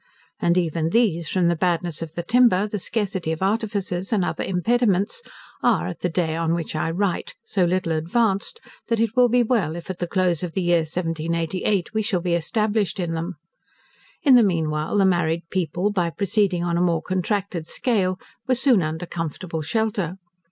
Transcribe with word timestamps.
And 0.39 0.57
even 0.57 0.89
these, 0.89 1.29
from 1.29 1.47
the 1.47 1.55
badness 1.55 2.01
of 2.01 2.15
the 2.15 2.23
timber, 2.23 2.65
the 2.65 2.79
scarcity 2.79 3.31
of 3.31 3.43
artificers, 3.43 4.11
and 4.11 4.25
other 4.25 4.43
impediments, 4.43 5.21
are, 5.61 5.85
at 5.85 5.99
the 5.99 6.09
day 6.09 6.35
on 6.35 6.55
which 6.55 6.75
I 6.75 6.89
write, 6.89 7.35
so 7.43 7.65
little 7.65 7.91
advanced, 7.91 8.59
that 8.87 8.99
it 8.99 9.15
will 9.15 9.29
be 9.29 9.43
well, 9.43 9.75
if 9.75 9.91
at 9.91 9.99
the 9.99 10.07
close 10.07 10.41
of 10.41 10.53
the 10.53 10.63
year 10.63 10.79
1788, 10.79 11.93
we 11.93 12.01
shall 12.01 12.19
be 12.21 12.33
established 12.33 12.99
in 12.99 13.13
them. 13.13 13.35
In 14.23 14.33
the 14.33 14.41
meanwhile 14.41 14.97
the 14.97 15.05
married 15.05 15.43
people, 15.51 15.91
by 15.91 16.09
proceeding 16.09 16.63
on 16.63 16.77
a 16.79 16.81
more 16.81 17.03
contracted 17.03 17.67
scale, 17.67 18.19
were 18.47 18.55
soon 18.55 18.81
under 18.81 19.05
comfortable 19.05 19.61
shelter. 19.61 20.15